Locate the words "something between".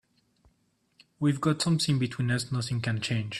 1.61-2.31